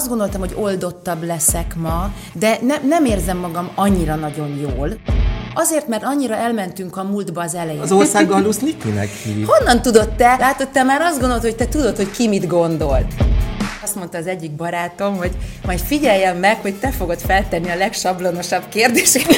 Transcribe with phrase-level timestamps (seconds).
[0.00, 4.98] Azt gondoltam, hogy oldottabb leszek ma, de ne, nem érzem magam annyira nagyon jól.
[5.54, 7.80] Azért, mert annyira elmentünk a múltba az elején.
[7.80, 9.46] Az ország Gallus Nikinek hív.
[9.46, 10.36] Honnan tudod te?
[10.38, 13.14] Látod, te már azt gondolod, hogy te tudod, hogy ki mit gondolt.
[13.82, 15.32] Azt mondta az egyik barátom, hogy
[15.64, 19.36] majd figyeljen meg, hogy te fogod feltenni a legsablonosabb kérdéseket.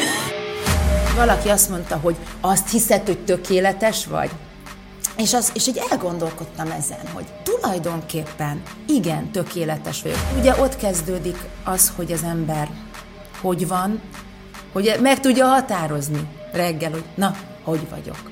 [1.16, 4.30] Valaki azt mondta, hogy azt hiszed, hogy tökéletes vagy?
[5.16, 10.18] És, az, és így elgondolkodtam ezen, hogy tulajdonképpen igen, tökéletes vagyok.
[10.38, 12.68] Ugye ott kezdődik az, hogy az ember
[13.42, 14.00] hogy van,
[14.72, 18.30] hogy meg tudja határozni reggel, hogy na, hogy vagyok.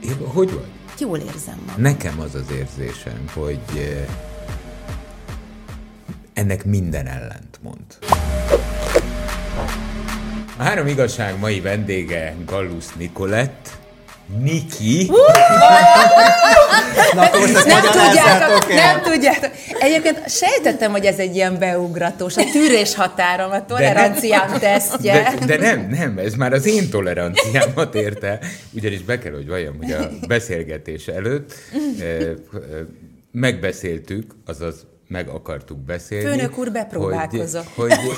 [0.00, 0.68] Én, hogy vagy?
[0.98, 1.82] Jól érzem magam.
[1.82, 4.06] Nekem az az érzésem, hogy eh,
[6.32, 7.98] ennek minden ellent mond.
[10.56, 13.78] A három igazság mai vendége Gallus Nikolett,
[14.26, 15.10] Niki.
[17.14, 18.76] Na, akkor most Nem tudjátok, el.
[18.76, 19.50] nem tudjátok.
[19.78, 25.34] Egyébként sejtettem, hogy ez egy ilyen beugratós, a tűrés határom, a toleranciám tesztje.
[25.38, 28.38] De, de nem, nem, ez már az én toleranciámat érte.
[28.72, 31.54] Ugyanis be kell, hogy valljam, hogy a beszélgetés előtt
[32.00, 32.36] eh, eh,
[33.32, 36.24] megbeszéltük, azaz meg akartuk beszélni.
[36.24, 37.66] Főnök úr bepróbálkozott.
[37.74, 38.16] Hogy, hogy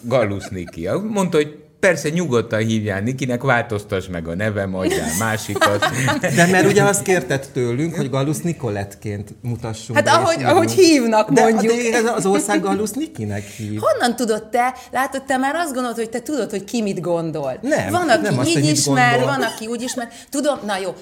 [0.00, 0.88] Gallus Niki.
[1.08, 5.86] Mondta, hogy persze nyugodtan hívjál Nikinek, változtass meg a nevem, adjál másikat.
[6.34, 11.42] De mert ugye azt kérted tőlünk, hogy Gallus Nikolettként mutassunk Hát ahogy, ahogy hívnak, de,
[11.42, 11.72] mondjuk.
[11.72, 13.80] De ez az ország Gallus Nikinek hív.
[13.80, 14.74] Honnan tudod te?
[14.92, 17.58] Látod, te már azt gondolod, hogy te tudod, hogy ki mit gondol.
[17.60, 20.08] Nem, Van, aki nem azt, így mit ismer, van, aki úgy ismer.
[20.30, 20.94] Tudom, na jó,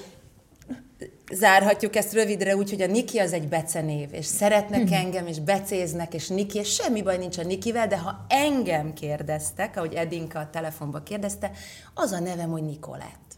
[1.33, 4.93] zárhatjuk ezt rövidre úgy, hogy a Niki az egy becenév, és szeretnek Mhm.
[4.93, 9.77] engem, és becéznek, és Niki, és semmi baj nincs a Nikivel, de ha engem kérdeztek,
[9.77, 11.51] ahogy Edinka a telefonban kérdezte,
[11.93, 13.33] az a nevem, hogy Nikolett.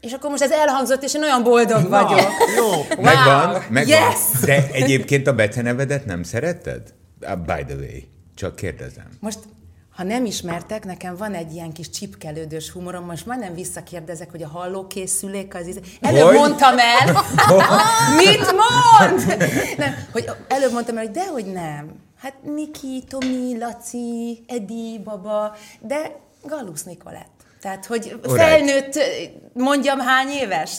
[0.00, 2.30] És akkor most ez elhangzott, és én olyan boldog vagyok.
[2.56, 2.66] Jó.
[2.66, 3.86] Wow, Megvan, megvan.
[3.86, 4.40] yes!
[4.44, 6.94] De egyébként a becenevedet nem szeretted?
[7.20, 8.00] Uh, By the way,
[8.34, 9.08] csak kérdezem.
[9.20, 9.38] Most,
[10.00, 14.48] ha nem ismertek, nekem van egy ilyen kis csipkelődős humorom, most majdnem visszakérdezek, hogy a
[14.48, 15.68] hallókészülék az...
[15.68, 16.34] íz- Előbb Hogy?
[16.36, 17.22] mondtam el!
[18.16, 19.26] Mit mond?
[19.76, 21.94] Nem, hogy előbb mondtam el, hogy dehogy nem.
[22.18, 27.30] Hát Niki, Tomi, Laci, Edi, Baba, de Galusz Nikolett.
[27.60, 28.98] Tehát, hogy felnőtt,
[29.52, 30.72] mondjam hány éves?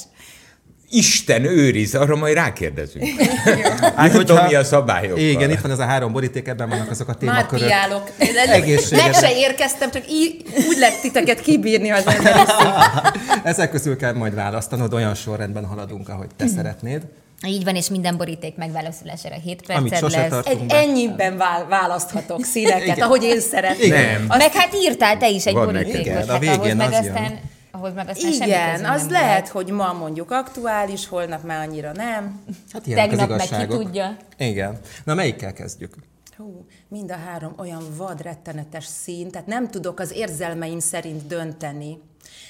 [0.93, 3.05] Isten őriz, arra majd rákérdezünk.
[3.95, 5.17] Hát, hogyha- mi a szabályokkal.
[5.23, 7.65] Igen, itt van ez a három boríték, ebben vannak azok a Már témakörök.
[7.65, 8.09] piálok.
[8.51, 9.05] Egészségedre.
[9.11, 12.45] Meg se érkeztem, csak így, úgy lett titeket kibírni az ember.
[13.43, 17.01] Ezek közül kell majd választanod, olyan sorrendben haladunk, ahogy te szeretnéd.
[17.47, 20.45] Így van, és minden boríték megválaszolására 7 Amit perced sose lesz.
[20.45, 23.89] Egy ennyiben vál, választhatok színeket, ahogy én szeretném.
[23.89, 24.25] Nem.
[24.27, 25.99] Azt, Meg hát írtál te is egy Van borítékot.
[25.99, 27.39] Igen, a hát végén ahhoz meg az jön.
[27.71, 29.47] Ahhoz meg aztán igen, az nem lehet, lehet.
[29.47, 32.39] hogy ma mondjuk aktuális, holnap már annyira nem.
[32.71, 34.17] Hát Tegnap meg ki tudja.
[34.37, 34.79] Igen.
[35.03, 35.93] Na, melyikkel kezdjük?
[36.37, 41.97] Hú, mind a három olyan vad, rettenetes szín, tehát nem tudok az érzelmeim szerint dönteni.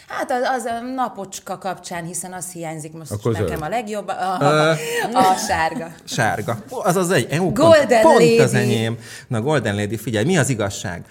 [0.07, 3.61] Hát az, az a napocska kapcsán, hiszen az hiányzik most Akkor nekem zöld.
[3.61, 4.69] a legjobb, a, a,
[5.13, 5.91] a sárga.
[6.03, 6.63] Sárga.
[6.71, 7.39] Ó, Az az egy.
[7.39, 8.35] Ó, Golden pont, Lady.
[8.35, 8.97] Pont az enyém.
[9.27, 11.05] Na, Golden Lady, figyelj, mi az igazság?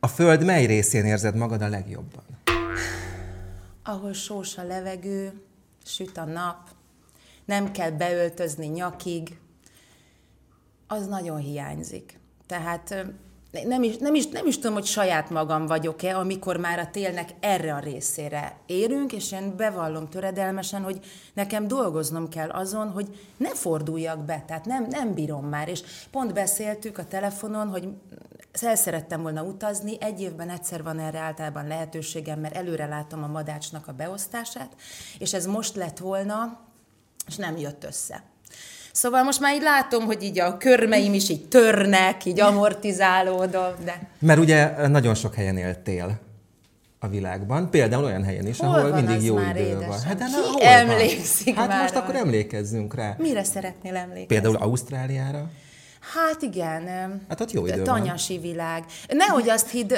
[0.00, 2.22] A föld mely részén érzed magad a legjobban?
[3.84, 5.42] Ahol sós a levegő,
[5.84, 6.70] süt a nap,
[7.44, 9.38] nem kell beöltözni nyakig,
[10.86, 12.18] az nagyon hiányzik.
[12.46, 13.06] Tehát
[13.64, 17.30] nem is, nem, is, nem is tudom, hogy saját magam vagyok-e, amikor már a télnek
[17.40, 21.00] erre a részére érünk, és én bevallom töredelmesen, hogy
[21.34, 25.68] nekem dolgoznom kell azon, hogy ne forduljak be, tehát nem, nem bírom már.
[25.68, 27.88] És pont beszéltük a telefonon, hogy
[28.62, 33.26] el szerettem volna utazni, egy évben egyszer van erre általában lehetőségem, mert előre látom a
[33.26, 34.72] madácsnak a beosztását,
[35.18, 36.60] és ez most lett volna,
[37.26, 38.22] és nem jött össze.
[38.92, 44.08] Szóval most már így látom, hogy így a körmeim is így törnek, így amortizálódom, de
[44.18, 46.20] Mert ugye nagyon sok helyen éltél
[46.98, 49.88] a világban, például olyan helyen is, Hol ahol mindig jó idő édesem?
[49.88, 50.00] van.
[50.00, 51.56] Hát, de na, hol emlékszik van?
[51.56, 52.18] Hát már most akkor arra?
[52.24, 53.14] emlékezzünk rá.
[53.18, 54.26] mire szeretnél emlékezni?
[54.26, 55.50] Például Ausztráliára.
[56.12, 56.86] Hát igen.
[57.28, 57.84] Hát ott jó idő van.
[57.84, 58.84] Tanyasi világ.
[59.08, 59.94] Nehogy azt hidd,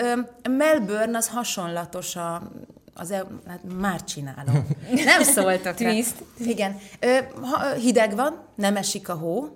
[0.48, 2.50] Melbourne az hasonlatos a
[2.98, 4.66] az el, hát már csinálom.
[5.04, 5.90] Nem szóltak rá.
[5.90, 6.14] Twist.
[6.38, 6.78] Igen.
[7.00, 9.48] Ö, ha, hideg van, nem esik a hó,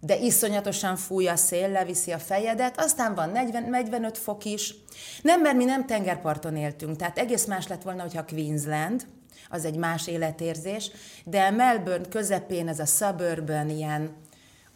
[0.00, 4.74] de iszonyatosan fúj a szél, leviszi a fejedet, aztán van 40, 45 fok is.
[5.22, 9.06] Nem, mert mi nem tengerparton éltünk, tehát egész más lett volna, hogyha Queensland,
[9.48, 10.90] az egy más életérzés,
[11.24, 14.10] de Melbourne közepén ez a suburban ilyen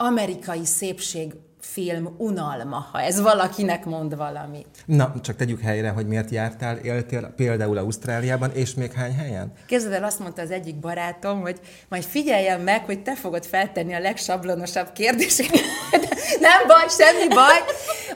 [0.03, 4.67] amerikai szépség film unalma, ha ez valakinek mond valamit.
[4.87, 9.53] Na, csak tegyük helyre, hogy miért jártál, éltél például Ausztráliában, és még hány helyen?
[9.67, 13.95] Képzeld el, azt mondta az egyik barátom, hogy majd figyeljen meg, hogy te fogod feltenni
[13.95, 15.61] a legsablonosabb kérdéseket.
[16.41, 17.59] Nem baj, semmi baj.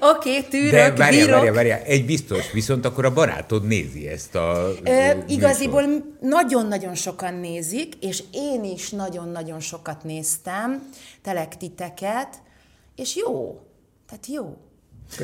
[0.01, 1.35] Oké, okay, tűrök, De várjál, bírok.
[1.35, 5.83] várjál, várjál, egy biztos, viszont akkor a barátod nézi ezt a Ö, igaziból
[6.21, 10.89] nagyon-nagyon sokan nézik, és én is nagyon-nagyon sokat néztem,
[11.25, 12.43] telektiteket,
[12.95, 13.61] és jó.
[14.07, 14.57] Tehát jó.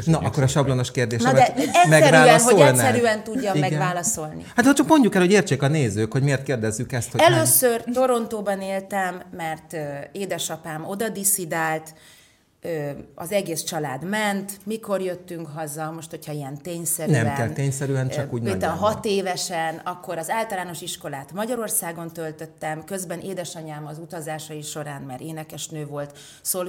[0.05, 3.70] Na, akkor a sablonos kérdésre Na de egyszerűen, hogy egyszerűen tudjam Igen.
[3.70, 4.44] megválaszolni.
[4.56, 7.85] Hát ha csak mondjuk el, hogy értsék a nézők, hogy miért kérdezzük ezt, hogy Először
[7.93, 9.76] Torontóban éltem, mert
[10.12, 11.94] édesapám oda diszidált,
[13.14, 17.24] az egész család ment, mikor jöttünk haza, most hogyha ilyen tényszerűen.
[17.24, 18.78] Nem kell tényszerűen, csak úgy nagyjából.
[18.78, 25.86] hat évesen, akkor az általános iskolát Magyarországon töltöttem, közben édesanyám az utazásai során, mert énekesnő
[25.86, 26.18] volt,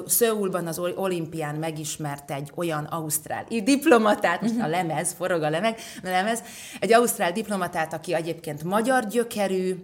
[0.05, 5.77] Szöulban az ol- olimpián megismert egy olyan ausztrál diplomatát, most a lemez, forog a lemeg,
[6.03, 6.43] a lemez,
[6.79, 9.75] egy ausztrál diplomatát, aki egyébként magyar gyökerű,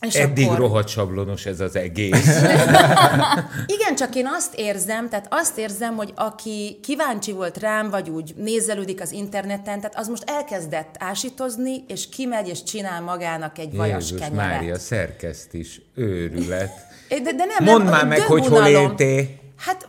[0.00, 0.58] és Eddig akkor...
[0.58, 2.42] rohadt sablonos ez az egész.
[3.76, 8.34] Igen, csak én azt érzem, tehát azt érzem, hogy aki kíváncsi volt rám, vagy úgy
[8.36, 14.10] nézelődik az interneten, tehát az most elkezdett ásítozni, és kimegy, és csinál magának egy vajas
[14.10, 14.50] Jézus kenyeret.
[14.50, 16.72] Mária, szerkeszt is, őrület.
[17.08, 19.26] De, de nem, Mondd nem, már meg, hogy hol éltél.
[19.56, 19.88] Hát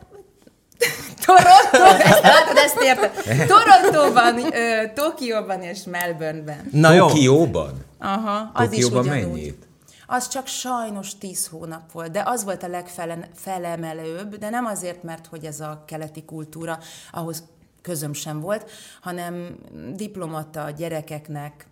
[1.26, 3.48] Toronto, ezt látod, ezt érted.
[3.48, 6.70] Torontóban, ö, Tokióban és Melbourneben.
[6.72, 7.86] Na jó, Tokióban?
[8.00, 9.32] Aha, az Tokióban is ugyanúgy.
[9.32, 9.70] mennyit?
[10.14, 15.28] Az csak sajnos 10 hónap volt, de az volt a legfelemelőbb, de nem azért, mert
[15.28, 16.80] hogy ez a keleti kultúra,
[17.12, 17.44] ahhoz
[17.82, 18.72] közöm sem volt,
[19.02, 19.58] hanem
[19.96, 21.68] diplomata gyerekeknek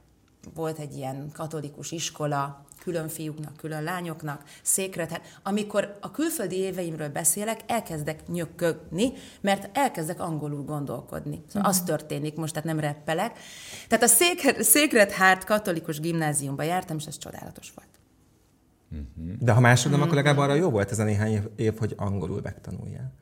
[0.54, 5.12] volt egy ilyen katolikus iskola, külön fiúknak, külön lányoknak, székret.
[5.12, 11.44] Hát, amikor a külföldi éveimről beszélek, elkezdek nyökögni, mert elkezdek angolul gondolkodni.
[11.48, 13.40] Szóval az történik most, tehát nem reppelek.
[13.88, 17.88] Tehát a Székret Hárt katolikus gimnáziumba jártam, és ez csodálatos volt.
[19.40, 21.94] De ha másod nem, akkor legalább arra jó volt ez a néhány év, év hogy
[21.98, 23.14] angolul megtanuljál.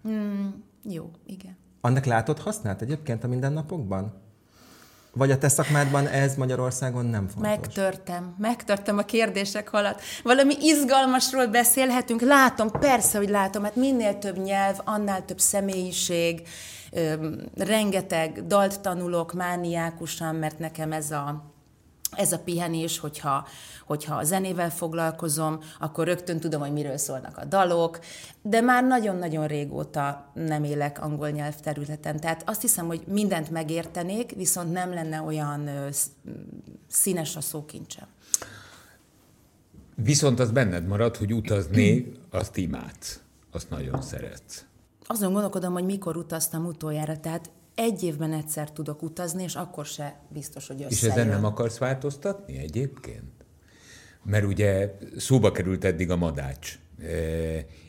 [0.84, 1.58] Jó, igen.
[1.82, 4.14] Annak látod hasznát egyébként a mindennapokban?
[5.14, 7.52] Vagy a te szakmádban ez Magyarországon nem fontos?
[7.52, 10.02] Megtörtem, megtörtem a kérdések alatt.
[10.24, 12.22] Valami izgalmasról beszélhetünk.
[12.22, 16.48] Látom, persze, hogy látom, hát minél több nyelv, annál több személyiség,
[16.92, 21.56] öm, rengeteg dalt tanulok mániákusan, mert nekem ez a,
[22.12, 23.48] ez a pihenés, hogyha,
[23.86, 28.00] hogyha a zenével foglalkozom, akkor rögtön tudom, hogy miről szólnak a dalok,
[28.42, 32.20] de már nagyon-nagyon régóta nem élek angol nyelvterületen.
[32.20, 35.70] Tehát azt hiszem, hogy mindent megértenék, viszont nem lenne olyan
[36.88, 38.08] színes a szókincsem.
[39.96, 43.20] Viszont az benned marad, hogy utazni, azt imádsz.
[43.52, 44.66] Azt nagyon szeretsz.
[45.06, 50.20] Azon gondolkodom, hogy mikor utaztam utoljára, tehát egy évben egyszer tudok utazni, és akkor se
[50.30, 51.16] biztos, hogy És összejön.
[51.18, 53.46] ezen nem akarsz változtatni egyébként?
[54.24, 56.80] Mert ugye szóba került eddig a madács.
[57.02, 57.06] E,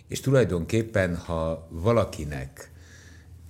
[0.08, 2.72] És tulajdonképpen, ha valakinek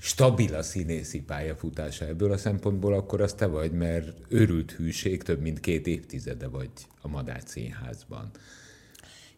[0.00, 5.40] stabil a színészi pályafutása ebből a szempontból, akkor az te vagy, mert őrült hűség, több
[5.40, 6.70] mint két évtizede vagy
[7.00, 8.30] a Madács Színházban.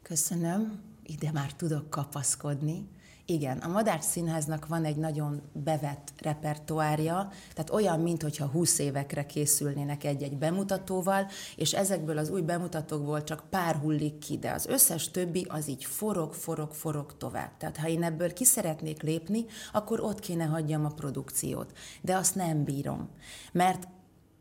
[0.03, 2.89] Köszönöm, ide már tudok kapaszkodni.
[3.31, 10.05] Igen, a Madár Színháznak van egy nagyon bevett repertoárja, tehát olyan, mintha 20 évekre készülnének
[10.05, 15.47] egy-egy bemutatóval, és ezekből az új bemutatókból csak pár hullik ki, de az összes többi
[15.49, 17.57] az így forog, forog, forog tovább.
[17.57, 21.73] Tehát ha én ebből ki szeretnék lépni, akkor ott kéne hagyjam a produkciót.
[22.01, 23.09] De azt nem bírom,
[23.53, 23.89] mert,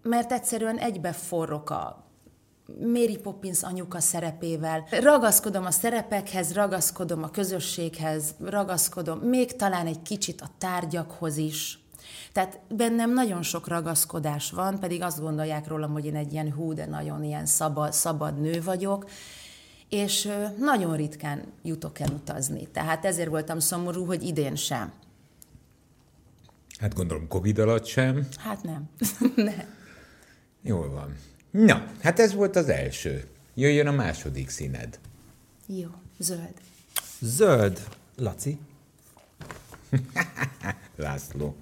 [0.01, 2.08] mert egyszerűen egybe forrok a
[2.79, 4.87] Mary Poppins anyuka szerepével.
[5.01, 11.79] Ragaszkodom a szerepekhez, ragaszkodom a közösséghez, ragaszkodom még talán egy kicsit a tárgyakhoz is.
[12.31, 16.73] Tehát bennem nagyon sok ragaszkodás van, pedig azt gondolják rólam, hogy én egy ilyen hú,
[16.73, 19.09] de nagyon ilyen szabad, szabad nő vagyok,
[19.89, 22.67] és nagyon ritkán jutok el utazni.
[22.67, 24.91] Tehát ezért voltam szomorú, hogy idén sem.
[26.79, 28.27] Hát gondolom Covid alatt sem.
[28.37, 28.89] Hát nem.
[29.35, 29.77] nem.
[30.61, 31.15] Jól van.
[31.51, 33.27] Na, hát ez volt az első.
[33.53, 34.99] Jöjjön a második színed.
[35.65, 36.53] Jó, zöld.
[37.19, 37.87] Zöld.
[38.15, 38.57] Laci.
[40.95, 41.55] László.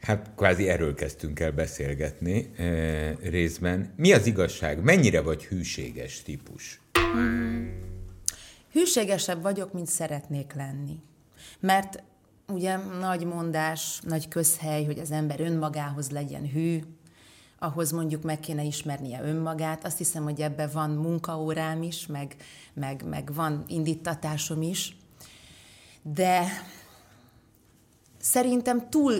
[0.00, 3.92] Hát kvázi erről kezdtünk el beszélgetni e, részben.
[3.96, 4.82] Mi az igazság?
[4.82, 6.80] Mennyire vagy hűséges típus?
[8.72, 11.02] Hűségesebb vagyok, mint szeretnék lenni.
[11.60, 12.02] Mert
[12.48, 16.82] ugye nagy mondás, nagy közhely, hogy az ember önmagához legyen hű,
[17.58, 19.84] ahhoz mondjuk meg kéne ismernie önmagát.
[19.84, 22.36] Azt hiszem, hogy ebben van munkaórám is, meg,
[22.74, 24.96] meg, meg van indítatásom is.
[26.02, 26.42] De
[28.20, 29.14] szerintem túl,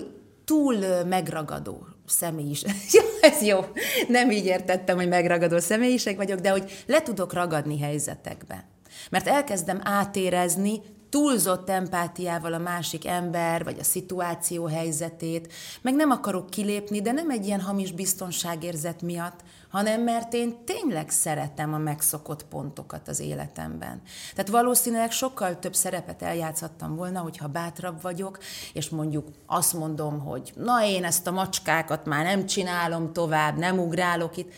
[0.44, 2.70] túl megragadó személyiség.
[2.92, 3.60] Ja, ez jó.
[4.08, 8.64] Nem így értettem, hogy megragadó személyiség vagyok, de hogy le tudok ragadni helyzetekbe.
[9.10, 10.80] Mert elkezdem átérezni
[11.16, 17.30] túlzott empátiával a másik ember, vagy a szituáció helyzetét, meg nem akarok kilépni, de nem
[17.30, 24.02] egy ilyen hamis biztonságérzet miatt, hanem mert én tényleg szeretem a megszokott pontokat az életemben.
[24.34, 28.38] Tehát valószínűleg sokkal több szerepet eljátszhattam volna, hogyha bátrabb vagyok,
[28.72, 33.78] és mondjuk azt mondom, hogy na én ezt a macskákat már nem csinálom tovább, nem
[33.78, 34.52] ugrálok itt,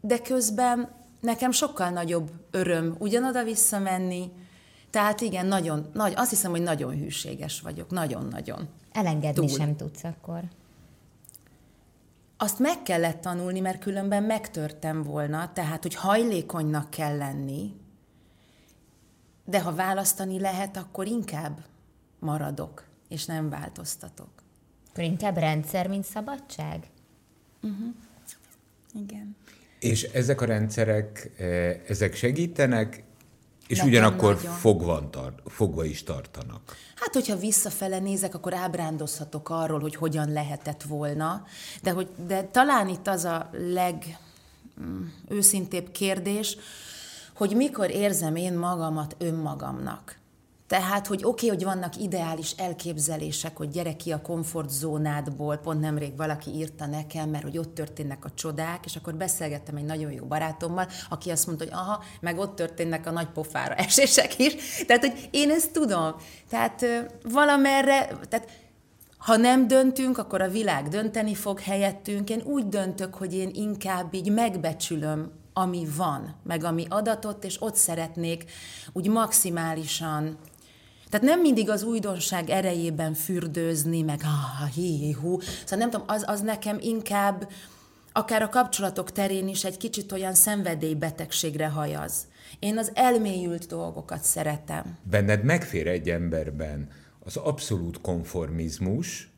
[0.00, 0.88] de közben
[1.20, 4.30] nekem sokkal nagyobb öröm ugyanoda visszamenni,
[4.92, 8.68] tehát igen, nagyon, nagy, azt hiszem, hogy nagyon hűséges vagyok, nagyon-nagyon.
[8.92, 9.58] Elengedni Túl.
[9.58, 10.40] sem tudsz akkor.
[12.36, 17.74] Azt meg kellett tanulni, mert különben megtörtem volna, tehát, hogy hajlékonynak kell lenni,
[19.44, 21.64] de ha választani lehet, akkor inkább
[22.18, 24.30] maradok, és nem változtatok.
[24.90, 26.86] Akkor inkább rendszer, mint szabadság?
[28.94, 29.36] Igen.
[29.78, 33.04] És ezek a rendszerek, eh, ezek segítenek,
[33.66, 34.52] és Nekem ugyanakkor nagyon.
[34.52, 36.76] fogva, tar- fogva is tartanak.
[36.96, 41.44] Hát, hogyha visszafele nézek, akkor ábrándozhatok arról, hogy hogyan lehetett volna,
[41.82, 43.50] de, hogy, de talán itt az a
[45.28, 46.56] legőszintébb kérdés,
[47.34, 50.20] hogy mikor érzem én magamat önmagamnak.
[50.72, 56.16] Tehát, hogy oké, okay, hogy vannak ideális elképzelések, hogy gyere ki a komfortzónádból, pont nemrég
[56.16, 60.24] valaki írta nekem, mert hogy ott történnek a csodák, és akkor beszélgettem egy nagyon jó
[60.24, 64.54] barátommal, aki azt mondta, hogy aha, meg ott történnek a nagy pofára esések is.
[64.86, 66.14] Tehát, hogy én ezt tudom.
[66.48, 66.84] Tehát
[67.22, 68.48] valamerre, tehát
[69.16, 72.30] ha nem döntünk, akkor a világ dönteni fog helyettünk.
[72.30, 77.74] Én úgy döntök, hogy én inkább így megbecsülöm, ami van, meg ami adatott, és ott
[77.74, 78.44] szeretnék
[78.92, 80.38] úgy maximálisan
[81.12, 85.40] tehát nem mindig az újdonság erejében fürdőzni, meg ah, hi, hú.
[85.40, 87.50] Szóval nem tudom, az, az nekem inkább
[88.12, 92.26] akár a kapcsolatok terén is egy kicsit olyan szenvedélybetegségre hajaz.
[92.58, 94.98] Én az elmélyült dolgokat szeretem.
[95.02, 96.88] Benned megfér egy emberben
[97.18, 99.30] az abszolút konformizmus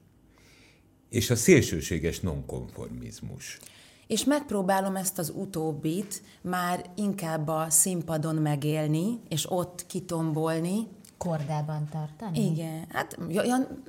[1.09, 3.59] és a szélsőséges nonkonformizmus.
[4.07, 10.87] És megpróbálom ezt az utóbbit már inkább a színpadon megélni, és ott kitombolni.
[11.19, 12.51] Kordában tartani?
[12.51, 13.83] Igen, hát, olyan,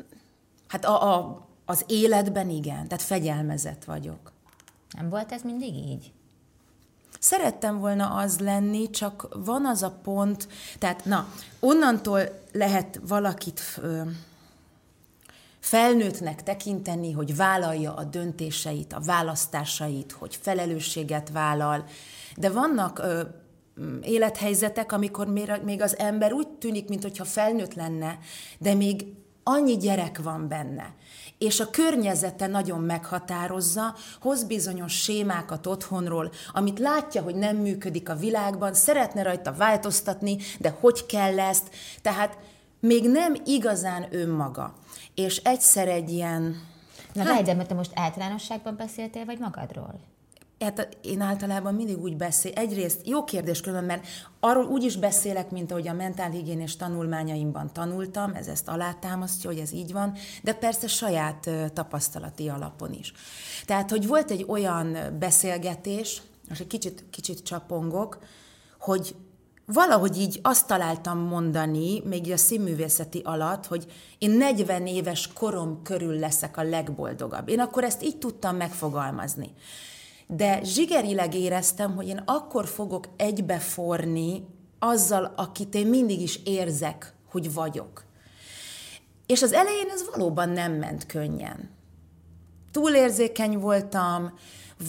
[0.68, 4.32] hát a, a, az életben igen, tehát fegyelmezett vagyok.
[4.98, 6.12] Nem volt ez mindig így?
[7.20, 10.48] Szerettem volna az lenni, csak van az a pont,
[10.80, 11.28] tehát na,
[11.60, 14.02] onnantól lehet valakit ö,
[15.60, 21.86] felnőttnek tekinteni, hogy vállalja a döntéseit, a választásait, hogy felelősséget vállal,
[22.36, 23.22] de vannak ö,
[24.02, 25.28] élethelyzetek, amikor
[25.64, 28.18] még- az ember úgy tűnik, mintha felnőtt lenne,
[28.60, 29.06] de még
[29.44, 30.94] annyi gyerek van benne,
[31.38, 38.16] és a környezete nagyon meghatározza, hoz bizonyos sémákat otthonról, amit látja, hogy nem működik a
[38.16, 41.70] világban, szeretne rajta változtatni, de hogy kell ezt,
[42.02, 42.38] tehát
[42.80, 44.74] még nem igazán önmaga.
[45.16, 46.56] És egyszer egy ilyen,
[47.14, 50.15] Na hát, de mert te most általánosságban beszéltél, vagy magadról?
[50.66, 52.52] Hát én általában mindig úgy beszél.
[52.52, 54.08] Egyrészt jó kérdés különben, mert
[54.40, 59.74] arról úgy is beszélek, mint ahogy a mentálhigiénés tanulmányaimban tanultam, ez ezt alátámasztja, hogy ez
[59.74, 63.14] így van, de persze saját tapasztalati alapon is.
[63.66, 68.20] Tehát, hogy volt egy olyan beszélgetés, most egy kicsit, kicsit csapongok,
[68.80, 69.16] hogy
[69.66, 73.86] valahogy így azt találtam mondani, még a színművészeti alatt, hogy
[74.18, 77.50] én 40 éves korom körül leszek a legboldogabb.
[77.50, 79.54] Én akkor ezt így tudtam megfogalmazni.
[80.28, 84.46] De zsigerileg éreztem, hogy én akkor fogok egybeforni
[84.80, 88.06] azzal, akit én mindig is érzek, hogy vagyok.
[89.26, 91.70] És az elején ez valóban nem ment könnyen.
[92.72, 94.34] Túlérzékeny voltam,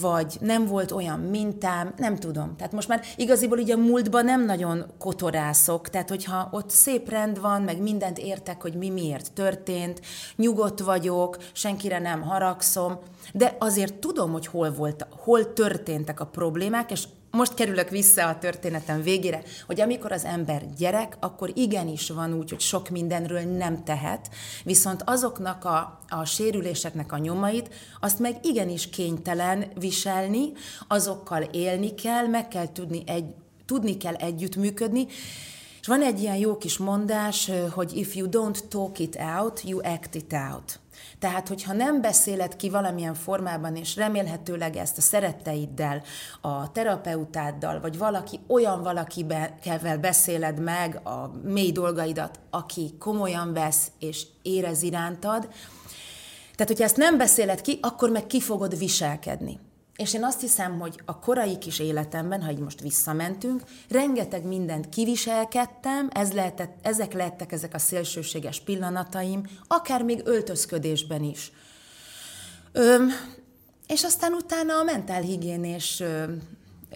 [0.01, 2.55] vagy nem volt olyan mintám, nem tudom.
[2.55, 7.39] Tehát most már igaziból ugye a múltban nem nagyon kotorászok, tehát hogyha ott szép rend
[7.41, 10.01] van, meg mindent értek, hogy mi miért történt,
[10.35, 12.99] nyugodt vagyok, senkire nem haragszom,
[13.33, 18.37] de azért tudom, hogy hol, volt, hol történtek a problémák, és most kerülök vissza a
[18.37, 23.83] történetem végére, hogy amikor az ember gyerek, akkor igenis van úgy, hogy sok mindenről nem
[23.83, 24.29] tehet,
[24.63, 30.51] viszont azoknak a, a sérüléseknek a nyomait, azt meg igenis kénytelen viselni,
[30.87, 33.33] azokkal élni kell, meg kell tudni, egy,
[33.65, 35.07] tudni kell együttműködni,
[35.87, 39.79] és van egy ilyen jó kis mondás, hogy if you don't talk it out, you
[39.83, 40.79] act it out.
[41.19, 46.03] Tehát, hogyha nem beszéled ki valamilyen formában, és remélhetőleg ezt a szeretteiddel,
[46.41, 54.25] a terapeutáddal, vagy valaki olyan valakivel beszéled meg a mély dolgaidat, aki komolyan vesz és
[54.41, 55.47] érez irántad,
[56.55, 59.59] tehát, hogyha ezt nem beszéled ki, akkor meg ki fogod viselkedni.
[59.97, 64.89] És én azt hiszem, hogy a korai kis életemben, ha így most visszamentünk, rengeteg mindent
[64.89, 71.51] kiviselkedtem, ez lehetett, ezek lettek ezek a szélsőséges pillanataim, akár még öltözködésben is.
[72.71, 73.09] Öm,
[73.87, 76.03] és aztán utána a mentálhigiénés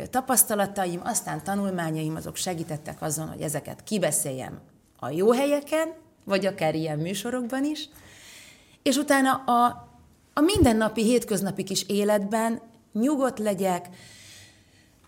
[0.10, 4.60] tapasztalataim, aztán tanulmányaim azok segítettek azon, hogy ezeket kibeszéljem
[5.00, 5.94] a jó helyeken,
[6.24, 7.90] vagy akár ilyen műsorokban is,
[8.84, 9.90] és utána a,
[10.34, 12.62] a mindennapi, hétköznapi kis életben
[12.94, 13.90] nyugodt legyek,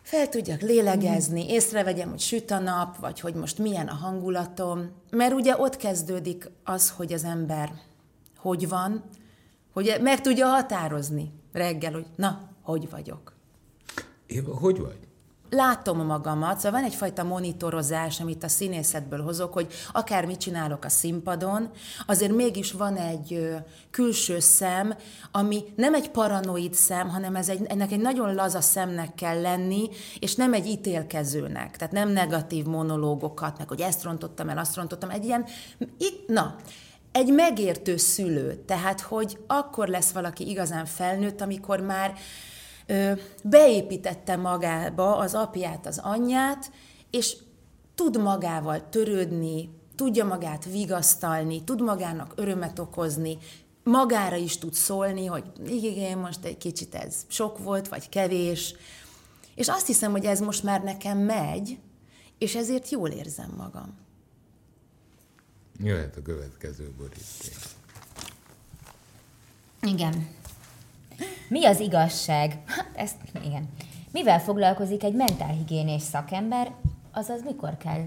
[0.02, 5.34] fel tudjak lélegezni, észrevegyem, hogy süt a nap, vagy hogy most milyen a hangulatom, mert
[5.34, 7.72] ugye ott kezdődik az, hogy az ember
[8.44, 9.04] hogy van,
[9.74, 13.34] hogy meg tudja határozni reggel, hogy na, hogy vagyok.
[14.26, 15.00] Éva, hogy vagy?
[15.54, 20.90] Látom magamat, szóval van egyfajta monitorozás, amit a színészetből hozok, hogy akár mit csinálok a
[20.90, 21.70] színpadon,
[22.06, 23.48] azért mégis van egy
[23.92, 24.96] külső szem,
[25.32, 29.90] ami nem egy paranoid szem, hanem ez egy, ennek egy nagyon laza szemnek kell lenni,
[30.20, 35.10] és nem egy ítélkezőnek, tehát nem negatív monológokat, meg hogy ezt rontottam el, azt rontottam,
[35.10, 35.46] egy ilyen,
[35.98, 36.56] itt, na,
[37.12, 42.14] egy megértő szülő, tehát hogy akkor lesz valaki igazán felnőtt, amikor már
[43.44, 46.72] beépítette magába az apját, az anyját,
[47.10, 47.38] és
[47.96, 53.38] tud magával törődni, tudja magát vigasztalni, tud magának örömet okozni,
[53.84, 58.76] magára is tud szólni, hogy igen, most egy kicsit ez sok volt, vagy kevés.
[59.56, 61.78] És azt hiszem, hogy ez most már nekem megy,
[62.38, 63.98] és ezért jól érzem magam.
[65.80, 67.58] Jöhet a következő boríték.
[69.82, 70.28] Igen.
[71.54, 72.64] Mi az igazság?
[72.66, 73.70] Hát ezt, igen.
[74.12, 76.72] Mivel foglalkozik egy mentálhigiénés szakember,
[77.12, 78.06] azaz mikor kell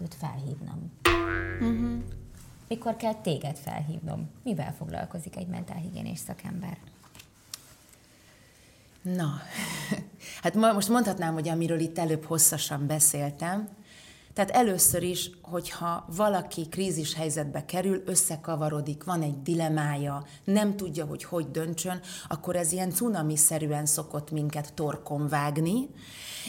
[0.00, 0.92] őt felhívnom?
[1.60, 2.02] Uh-huh.
[2.68, 4.30] Mikor kell téged felhívnom?
[4.42, 6.76] Mivel foglalkozik egy mentálhigiénés szakember?
[9.02, 9.40] Na,
[10.42, 13.68] hát most mondhatnám, hogy amiről itt előbb hosszasan beszéltem,
[14.38, 21.24] tehát először is, hogyha valaki krízis helyzetbe kerül, összekavarodik, van egy dilemája, nem tudja, hogy
[21.24, 25.88] hogy döntsön, akkor ez ilyen cunami-szerűen szokott minket torkon vágni,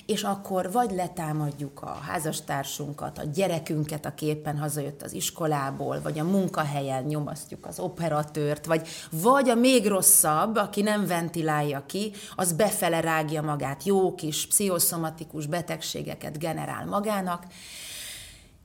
[0.06, 6.24] és akkor vagy letámadjuk a házastársunkat, a gyerekünket, aki éppen hazajött az iskolából, vagy a
[6.24, 13.00] munkahelyen nyomasztjuk az operatőrt, vagy, vagy a még rosszabb, aki nem ventilálja ki, az befele
[13.00, 17.44] rágja magát, jó kis pszichoszomatikus betegségeket generál magának,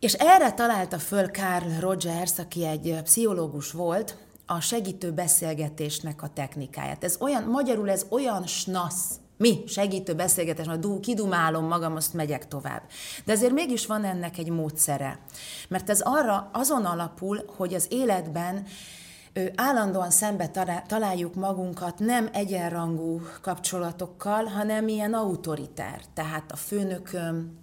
[0.05, 7.05] és erre találta föl Carl Rogers, aki egy pszichológus volt, a segítő beszélgetésnek a technikáját.
[7.05, 9.05] Ez olyan, magyarul ez olyan snasz,
[9.37, 12.83] mi, segítő beszélgetés, majd kidumálom magam, azt megyek tovább.
[13.25, 15.19] De azért mégis van ennek egy módszere.
[15.69, 18.67] Mert ez arra azon alapul, hogy az életben
[19.55, 20.51] állandóan szembe
[20.87, 26.01] találjuk magunkat nem egyenrangú kapcsolatokkal, hanem ilyen autoritár.
[26.15, 27.63] Tehát a főnököm,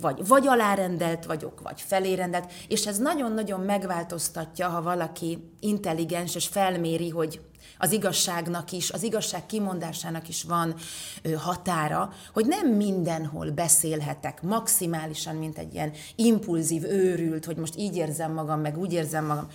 [0.00, 7.08] vagy, vagy alárendelt vagyok, vagy felérendelt, és ez nagyon-nagyon megváltoztatja, ha valaki intelligens, és felméri,
[7.08, 7.40] hogy
[7.78, 10.74] az igazságnak is, az igazság kimondásának is van
[11.22, 17.96] ö, határa, hogy nem mindenhol beszélhetek maximálisan, mint egy ilyen impulzív, őrült, hogy most így
[17.96, 19.48] érzem magam, meg úgy érzem magam.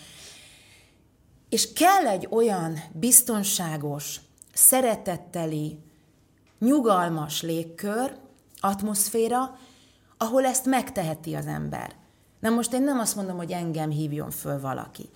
[1.49, 4.19] És kell egy olyan biztonságos,
[4.53, 5.79] szeretetteli,
[6.59, 8.15] nyugalmas légkör,
[8.59, 9.57] atmoszféra,
[10.17, 11.95] ahol ezt megteheti az ember.
[12.39, 15.09] Na most én nem azt mondom, hogy engem hívjon föl valaki.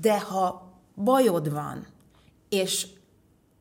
[0.00, 1.86] De ha bajod van,
[2.48, 2.86] és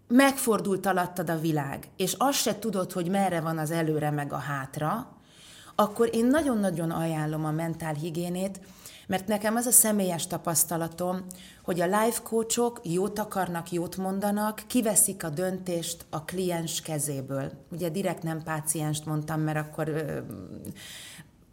[0.07, 4.37] megfordult alattad a világ, és azt se tudod, hogy merre van az előre meg a
[4.37, 5.07] hátra,
[5.75, 8.59] akkor én nagyon-nagyon ajánlom a mentálhigiénét,
[9.09, 11.25] mert nekem az a személyes tapasztalatom,
[11.63, 17.51] hogy a life coachok jót akarnak, jót mondanak, kiveszik a döntést a kliens kezéből.
[17.71, 19.91] Ugye direkt nem pácienst mondtam, mert akkor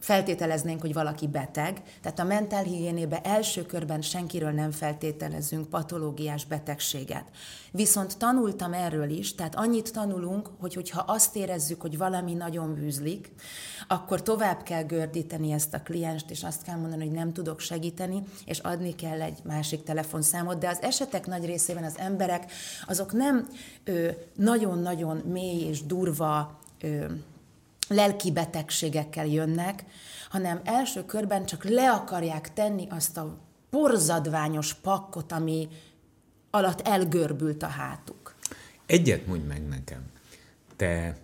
[0.06, 1.82] feltételeznénk, hogy valaki beteg.
[2.02, 7.24] Tehát a mentálhigiénébe első körben senkiről nem feltételezünk patológiás betegséget.
[7.70, 13.30] Viszont tanultam erről is, tehát annyit tanulunk, hogy hogyha azt érezzük, hogy valami nagyon bűzlik,
[13.88, 18.22] akkor tovább kell gördíteni ezt a klienst, és azt kell mondani, hogy nem tudok segíteni,
[18.44, 20.58] és adni kell egy másik telefonszámot.
[20.58, 22.52] De az esetek nagy részében az emberek
[22.86, 23.48] azok nem
[24.34, 27.04] nagyon-nagyon mély és durva ö,
[27.88, 29.84] lelki betegségekkel jönnek,
[30.30, 33.38] hanem első körben csak le akarják tenni azt a
[33.70, 35.68] borzadványos pakkot, ami
[36.50, 38.34] alatt elgörbült a hátuk.
[38.86, 40.10] Egyet mondj meg nekem.
[40.76, 41.16] Te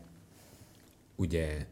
[1.17, 1.67] ugye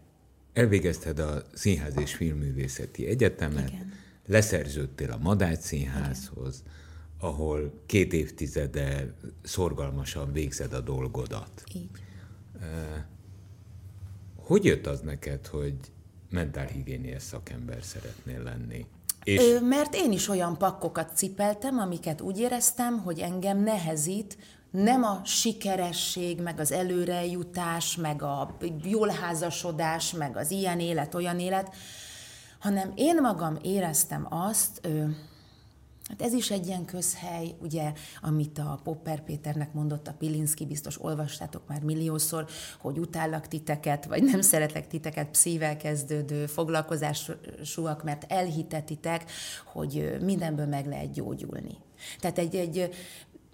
[0.52, 3.92] elvégezted a Színház és Filmművészeti Egyetemet, Igen.
[4.26, 7.30] leszerződtél a Madács Színházhoz, Igen.
[7.30, 11.62] ahol két évtizede szorgalmasan végzed a dolgodat.
[11.74, 11.88] Így
[14.50, 15.74] Hogy jött az neked, hogy
[16.30, 18.86] mentálhigiéniás szakember szeretnél lenni?
[19.24, 19.40] És...
[19.40, 24.36] Ö, mert én is olyan pakkokat cipeltem, amiket úgy éreztem, hogy engem nehezít
[24.70, 31.38] nem a sikeresség, meg az előrejutás, meg a jól házasodás, meg az ilyen élet, olyan
[31.38, 31.74] élet,
[32.58, 34.88] hanem én magam éreztem azt,
[36.10, 41.02] Hát ez is egy ilyen közhely, ugye, amit a Popper Péternek mondott a Pilinszki, biztos
[41.02, 42.46] olvastátok már milliószor,
[42.80, 49.30] hogy utállak titeket, vagy nem szeretlek titeket pszível kezdődő foglalkozásúak, mert elhitetitek,
[49.64, 51.76] hogy mindenből meg lehet gyógyulni.
[52.20, 52.90] Tehát egy, egy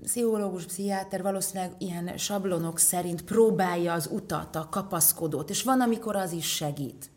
[0.03, 6.33] pszichológus, pszichiáter valószínűleg ilyen sablonok szerint próbálja az utat, a kapaszkodót, és van, amikor az
[6.33, 7.11] is segít.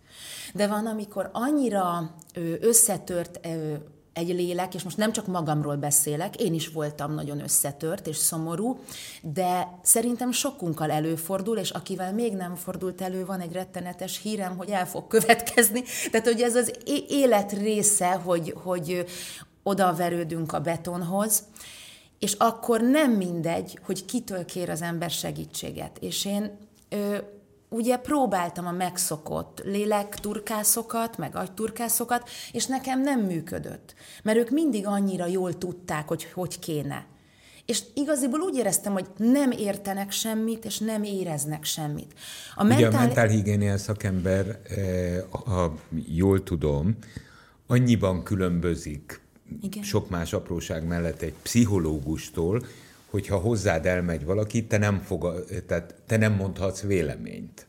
[0.54, 2.16] De van, amikor annyira
[2.60, 3.40] összetört
[4.20, 8.80] egy lélek, és most nem csak magamról beszélek, én is voltam nagyon összetört és szomorú,
[9.22, 14.70] de szerintem sokunkkal előfordul, és akivel még nem fordult elő, van egy rettenetes hírem, hogy
[14.70, 15.84] el fog következni.
[16.12, 16.74] Tehát, hogy ez az
[17.10, 19.06] élet része, hogy, hogy
[19.64, 21.44] oda verődünk a betonhoz,
[22.20, 25.98] és akkor nem mindegy, hogy kitől kér az ember segítséget.
[26.00, 26.58] És én
[26.90, 27.18] ö,
[27.70, 33.94] ugye próbáltam a megszokott lélekturkászokat, meg agyturkászokat, és nekem nem működött.
[34.24, 37.06] Mert ők mindig annyira jól tudták, hogy hogy kéne.
[37.66, 42.14] És igaziból úgy éreztem, hogy nem értenek semmit, és nem éreznek semmit.
[42.56, 42.88] A mentál...
[42.88, 45.76] Ugye a mentálhigiénia szakember, eh, ha
[46.08, 46.98] jól tudom,
[47.68, 49.22] annyiban különbözik
[49.62, 49.84] Igen.
[49.84, 52.64] sok más apróság mellett egy pszichológustól,
[53.10, 57.68] hogyha hozzád elmegy valaki, te nem, fog, tehát te nem mondhatsz véleményt.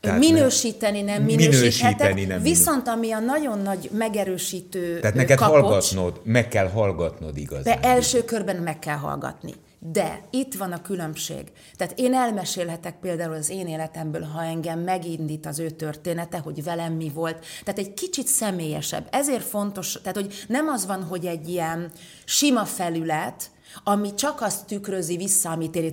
[0.00, 5.60] Tehát minősíteni nem minősíthetek, minősíteni nem viszont ami a nagyon nagy megerősítő Tehát neked kapocs,
[5.60, 7.80] hallgatnod, meg kell hallgatnod igazán.
[7.80, 9.52] De első körben meg kell hallgatni.
[9.78, 11.52] De itt van a különbség.
[11.76, 16.92] Tehát én elmesélhetek például az én életemből, ha engem megindít az ő története, hogy velem
[16.92, 17.44] mi volt.
[17.64, 19.08] Tehát egy kicsit személyesebb.
[19.10, 21.90] Ezért fontos, tehát hogy nem az van, hogy egy ilyen
[22.24, 23.50] sima felület,
[23.84, 25.90] ami csak azt tükrözi vissza, amit én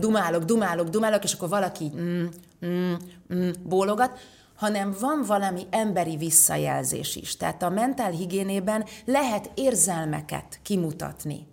[0.00, 2.26] dumálok, dumálok, dumálok, és akkor valaki mm,
[2.66, 2.94] mm,
[3.34, 4.18] mm, bólogat,
[4.54, 7.36] hanem van valami emberi visszajelzés is.
[7.36, 11.46] Tehát a mentálhigiénében lehet érzelmeket kimutatni.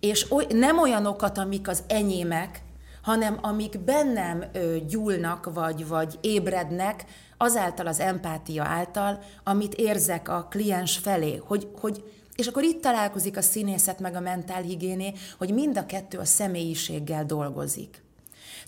[0.00, 2.62] És oly, nem olyanokat, amik az enyémek,
[3.02, 7.04] hanem amik bennem ö, gyúlnak, vagy, vagy ébrednek,
[7.36, 12.04] azáltal az empátia által, amit érzek a kliens felé, hogy, hogy
[12.36, 17.24] és akkor itt találkozik a színészet meg a mentálhigiéné, hogy mind a kettő a személyiséggel
[17.24, 18.04] dolgozik.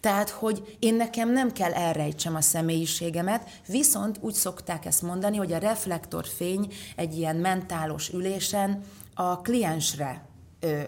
[0.00, 5.52] Tehát, hogy én nekem nem kell elrejtsem a személyiségemet, viszont úgy szokták ezt mondani, hogy
[5.52, 10.24] a reflektorfény egy ilyen mentálos ülésen a kliensre
[10.60, 10.80] ö,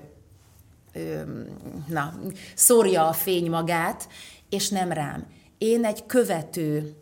[0.92, 1.20] ö,
[1.88, 2.14] na,
[2.54, 4.08] szórja a fény magát,
[4.48, 5.26] és nem rám.
[5.58, 6.96] Én egy követő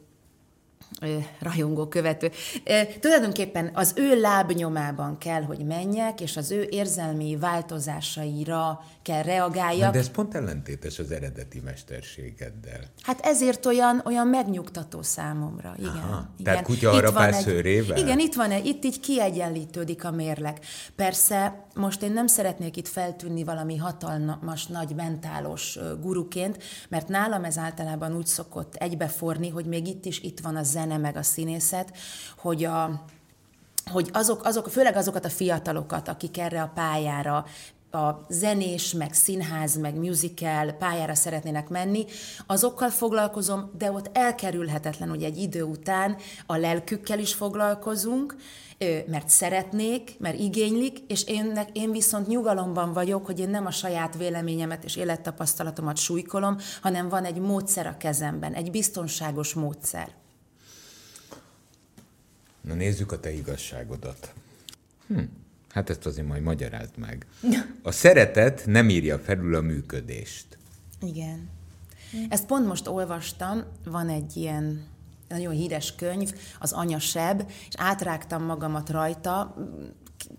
[1.41, 2.31] rajongó követő.
[3.01, 9.93] Tulajdonképpen az ő lábnyomában kell, hogy menjek, és az ő érzelmi változásaira kell reagáljak.
[9.93, 12.81] De ez pont ellentétes az eredeti mesterségeddel.
[13.03, 15.75] Hát ezért olyan, olyan megnyugtató számomra.
[15.79, 15.91] Igen.
[15.91, 16.45] Aha, igen.
[16.45, 17.97] Tehát kutya arra szőrével?
[17.97, 20.59] Igen, itt van, itt így kiegyenlítődik a mérleg.
[20.97, 27.59] Persze, most én nem szeretnék itt feltűnni valami hatalmas, nagy mentálos guruként, mert nálam ez
[27.59, 31.97] általában úgy szokott egybeforni, hogy még itt is itt van a zene, meg a színészet,
[32.37, 33.05] hogy a,
[33.91, 37.45] hogy azok, azok, főleg azokat a fiatalokat, akik erre a pályára
[37.91, 42.05] a zenés, meg színház, meg musical pályára szeretnének menni,
[42.47, 48.37] azokkal foglalkozom, de ott elkerülhetetlen, hogy egy idő után a lelkükkel is foglalkozunk,
[49.07, 54.17] mert szeretnék, mert igénylik, és én, én viszont nyugalomban vagyok, hogy én nem a saját
[54.17, 60.09] véleményemet és élettapasztalatomat súlykolom, hanem van egy módszer a kezemben, egy biztonságos módszer.
[62.61, 64.33] Na nézzük a te igazságodat.
[65.07, 65.21] Hm.
[65.71, 67.27] Hát ezt azért majd magyarázd meg.
[67.83, 70.59] A szeretet nem írja felül a működést.
[71.01, 71.49] Igen.
[72.29, 74.85] Ezt pont most olvastam, van egy ilyen
[75.29, 79.55] nagyon híres könyv, az Anya Seb, és átrágtam magamat rajta,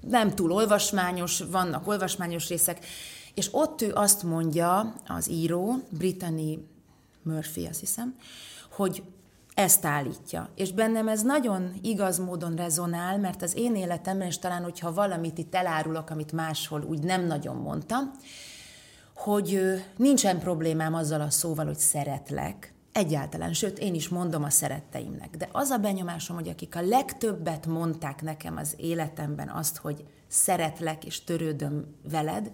[0.07, 2.85] nem túl olvasmányos, vannak olvasmányos részek,
[3.33, 6.67] és ott ő azt mondja, az író, Brittany
[7.23, 8.15] Murphy, azt hiszem,
[8.71, 9.03] hogy
[9.53, 10.49] ezt állítja.
[10.55, 15.37] És bennem ez nagyon igaz módon rezonál, mert az én életemben, és talán, hogyha valamit
[15.37, 18.11] itt elárulok, amit máshol úgy nem nagyon mondtam,
[19.15, 19.61] hogy
[19.97, 25.37] nincsen problémám azzal a szóval, hogy szeretlek, Egyáltalán, sőt, én is mondom a szeretteimnek.
[25.37, 31.05] De az a benyomásom, hogy akik a legtöbbet mondták nekem az életemben azt, hogy szeretlek
[31.05, 32.51] és törődöm veled,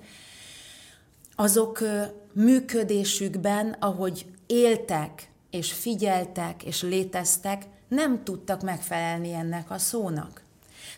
[1.35, 1.79] azok
[2.33, 10.44] működésükben, ahogy éltek, és figyeltek, és léteztek, nem tudtak megfelelni ennek a szónak.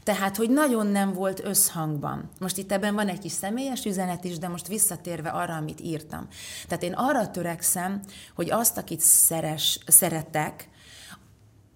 [0.03, 2.29] Tehát, hogy nagyon nem volt összhangban.
[2.39, 6.27] Most itt ebben van egy kis személyes üzenet is, de most visszatérve arra, amit írtam.
[6.67, 8.01] Tehát én arra törekszem,
[8.35, 10.69] hogy azt, akit szeres, szeretek,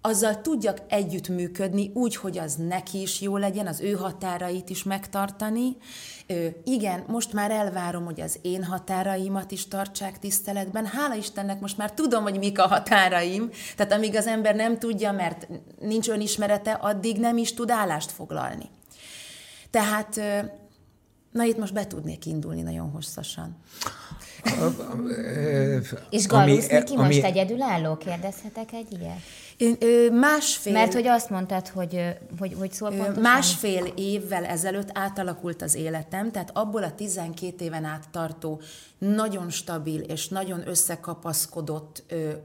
[0.04, 5.76] azzal tudjak együttműködni, úgy, hogy az neki is jó legyen, az ő határait is megtartani.
[6.26, 10.86] Ö, igen, most már elvárom, hogy az én határaimat is tartsák tiszteletben.
[10.86, 13.50] Hála Istennek most már tudom, hogy mik a határaim.
[13.76, 15.48] Tehát amíg az ember nem tudja, mert
[15.80, 18.68] nincs önismerete, addig nem is tud állást foglalni.
[19.70, 20.38] Tehát, ö,
[21.32, 23.56] na itt most be tudnék indulni nagyon hosszasan.
[26.10, 27.96] És Gallusz Niki ami- most egyedülálló?
[27.96, 29.18] Kérdezhetek egy ilyet?
[30.12, 30.72] Másfél...
[30.72, 32.04] Mert hogy azt mondtad, hogy,
[32.38, 33.22] hogy, hogy szól pontosan?
[33.22, 38.60] Másfél évvel ezelőtt átalakult az életem, tehát abból a 12 éven át tartó
[38.98, 42.02] nagyon stabil és nagyon összekapaszkodott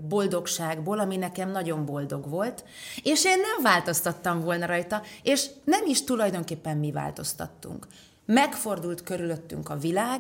[0.08, 2.64] boldogságból, ami nekem nagyon boldog volt,
[3.04, 7.88] és én nem változtattam volna rajta, és nem is tulajdonképpen mi változtattunk.
[8.26, 10.20] Megfordult körülöttünk a világ,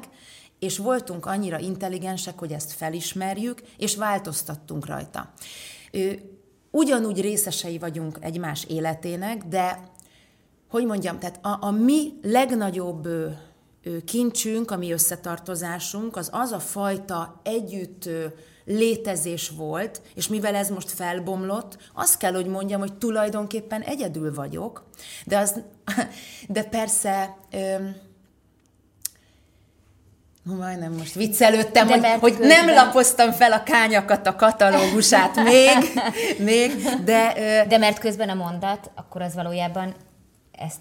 [0.60, 5.34] és voltunk annyira intelligensek, hogy ezt felismerjük, és változtattunk rajta.
[6.72, 9.80] Ugyanúgy részesei vagyunk egymás életének, de
[10.70, 13.30] hogy mondjam, tehát a, a mi legnagyobb ö,
[14.06, 18.10] kincsünk, a mi összetartozásunk, az az a fajta együtt
[18.66, 24.84] létezés volt, és mivel ez most felbomlott, azt kell, hogy mondjam, hogy tulajdonképpen egyedül vagyok,
[25.26, 25.62] de, az,
[26.48, 27.38] de persze...
[27.52, 27.76] Ö,
[30.56, 35.36] Majdnem most viccelődtem, De hogy, mert hogy közben- nem lapoztam fel a kányakat, a katalógusát
[35.44, 35.78] még,
[36.52, 36.72] még
[37.04, 39.94] de, ö, De mert közben a mondat, akkor az valójában
[40.52, 40.78] ezt,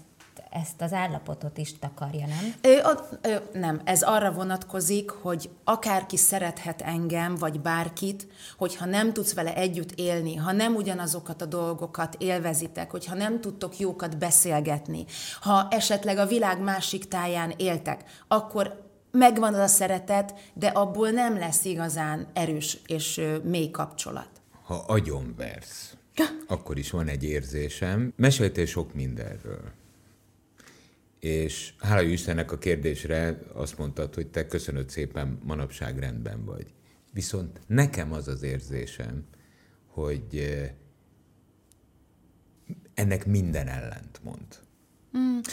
[0.49, 2.53] ezt az állapotot is takarja, nem?
[2.61, 2.77] Ö,
[3.21, 8.27] ö, ö, nem, ez arra vonatkozik, hogy akárki szerethet engem, vagy bárkit,
[8.57, 13.79] hogyha nem tudsz vele együtt élni, ha nem ugyanazokat a dolgokat élvezitek, hogyha nem tudtok
[13.79, 15.05] jókat beszélgetni,
[15.41, 18.85] ha esetleg a világ másik táján éltek, akkor
[19.17, 24.29] megvan az a szeretet, de abból nem lesz igazán erős és mély kapcsolat.
[24.63, 25.95] Ha agyonversz,
[26.47, 28.13] akkor is van egy érzésem.
[28.15, 29.71] Meséltél sok mindenről.
[31.19, 36.73] És hála Istennek a kérdésre azt mondtad, hogy te köszönöd szépen, manapság rendben vagy.
[37.13, 39.25] Viszont nekem az az érzésem,
[39.87, 40.47] hogy
[42.93, 44.66] ennek minden ellent mond.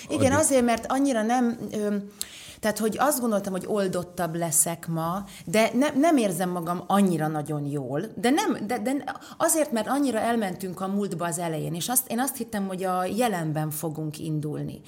[0.08, 1.58] Igen, Addig- azért, mert annyira nem...
[1.72, 1.96] Ö,
[2.60, 7.66] tehát, hogy azt gondoltam, hogy oldottabb leszek ma, de ne, nem érzem magam annyira nagyon
[7.66, 9.04] jól, de, nem, de, de
[9.38, 13.04] azért, mert annyira elmentünk a múltba az elején, és azt, én azt hittem, hogy a
[13.04, 14.80] jelenben fogunk indulni.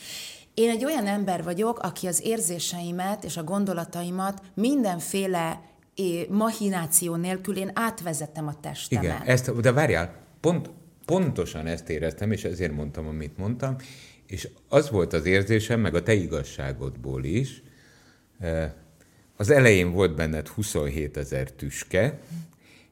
[0.54, 5.60] Én egy olyan ember vagyok, aki az érzéseimet és a gondolataimat mindenféle
[5.94, 9.04] é, mahináció nélkül én átvezetem a testemen.
[9.04, 10.70] Igen, ezt, de várjál, pont,
[11.04, 13.76] pontosan ezt éreztem, és ezért mondtam, amit mondtam,
[14.26, 17.62] és az volt az érzésem, meg a te igazságodból is,
[19.36, 22.18] az elején volt benned 27 ezer tüske,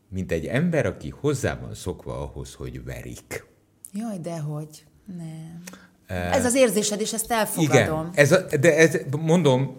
[0.08, 3.44] mint egy ember, aki hozzá van szokva ahhoz, hogy verik.
[3.92, 4.84] Jaj, dehogy.
[5.16, 5.62] Nem.
[6.06, 8.00] Ez az érzésed, és ezt elfogadom.
[8.00, 9.76] Igen, ez a, de ez, mondom,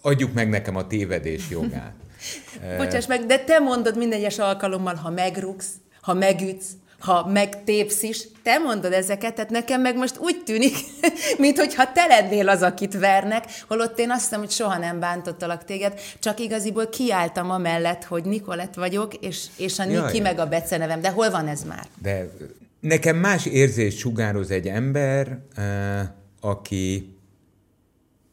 [0.00, 1.94] adjuk meg nekem a tévedés jogát.
[2.78, 6.70] Bocsáss meg, de te mondod minden egyes alkalommal, ha megrugsz, ha megütsz,
[7.02, 10.74] ha megtépsz is, te mondod ezeket, tehát nekem meg most úgy tűnik,
[11.38, 16.00] mintha te lennél az, akit vernek, holott én azt hiszem, hogy soha nem bántottalak téged,
[16.18, 21.00] csak igaziból kiálltam amellett, hogy Nikolett vagyok, és, és a Niki meg a becenevem.
[21.00, 21.86] De hol van ez már?
[22.02, 22.28] De
[22.80, 25.38] nekem más érzést sugároz egy ember,
[26.40, 27.16] aki,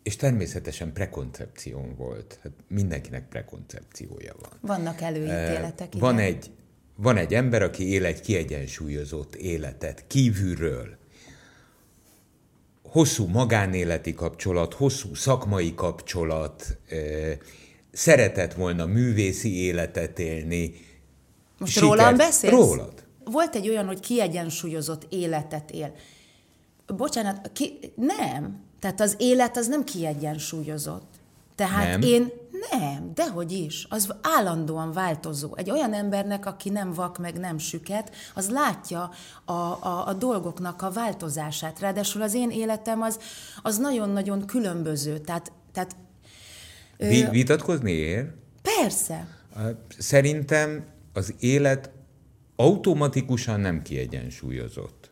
[0.03, 2.39] és természetesen prekoncepción volt.
[2.43, 4.77] Hát mindenkinek prekoncepciója van.
[4.77, 5.99] Vannak előítéletek, igen.
[5.99, 6.51] Van egy,
[7.01, 10.97] van egy ember, aki él egy kiegyensúlyozott életet kívülről.
[12.83, 16.77] Hosszú magánéleti kapcsolat, hosszú szakmai kapcsolat,
[17.91, 20.73] szeretett volna művészi életet élni.
[21.57, 22.53] Most Sikert- rólam beszélsz?
[22.53, 22.93] Rólad.
[23.23, 25.95] Volt egy olyan, hogy kiegyensúlyozott életet él.
[26.97, 28.63] Bocsánat, ki, nem.
[28.79, 31.09] Tehát az élet az nem kiegyensúlyozott.
[31.55, 32.01] Tehát Nem?
[32.01, 32.31] én
[32.71, 33.85] nem, dehogy is.
[33.89, 35.55] Az állandóan változó.
[35.55, 39.11] Egy olyan embernek, aki nem vak, meg nem süket, az látja
[39.45, 41.79] a, a, a dolgoknak a változását.
[41.79, 43.19] Ráadásul az én életem az,
[43.61, 45.19] az nagyon-nagyon különböző.
[45.19, 45.95] Tehát, tehát
[46.97, 48.37] Vi- vitatkozni ér?
[48.77, 49.27] persze.
[49.97, 51.91] Szerintem az élet
[52.55, 55.11] automatikusan nem kiegyensúlyozott.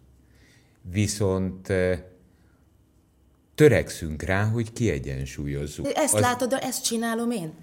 [0.82, 1.74] Viszont
[3.58, 5.98] törekszünk rá, hogy kiegyensúlyozzuk.
[5.98, 7.54] Ezt az, látod, ezt csinálom én.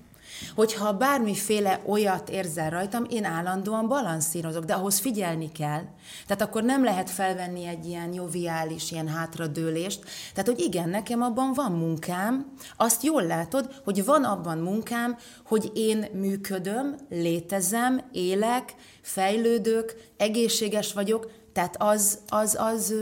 [0.55, 5.83] Hogyha bármiféle olyat érzel rajtam, én állandóan balanszírozok, de ahhoz figyelni kell.
[6.27, 10.05] Tehát akkor nem lehet felvenni egy ilyen joviális, ilyen hátradőlést.
[10.35, 15.71] Tehát, hogy igen, nekem abban van munkám, azt jól látod, hogy van abban munkám, hogy
[15.75, 22.95] én működöm, létezem, élek, fejlődök, egészséges vagyok, tehát az, az, az